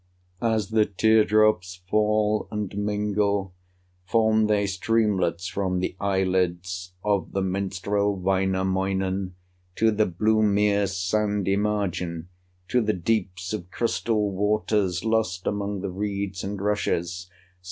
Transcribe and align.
As 0.41 0.69
the 0.71 0.85
tear 0.87 1.23
drops 1.23 1.83
fall 1.87 2.47
and 2.49 2.75
mingle, 2.75 3.53
Form 4.07 4.47
they 4.47 4.65
streamlets 4.65 5.47
from 5.47 5.77
the 5.77 5.95
eyelids 6.01 6.93
Of 7.03 7.33
the 7.33 7.43
minstrel, 7.43 8.15
Wainamoinen, 8.15 9.35
To 9.75 9.91
the 9.91 10.07
blue 10.07 10.41
mere's 10.41 10.97
sandy 10.97 11.55
margin, 11.55 12.29
To 12.69 12.81
the 12.81 12.93
deeps 12.93 13.53
of 13.53 13.69
crystal 13.69 14.31
waters, 14.31 15.05
Lost 15.05 15.45
among 15.45 15.81
the 15.81 15.91
reeds 15.91 16.43
and 16.43 16.59
rushes. 16.59 17.29